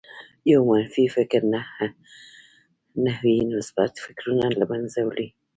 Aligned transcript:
يو 0.51 0.61
منفي 0.73 1.03
فکر 1.15 1.41
نهه 1.53 1.85
نوي 3.07 3.37
مثبت 3.53 3.93
فکرونه 4.05 4.45
لمنځه 4.59 5.01
وړي 5.07 5.27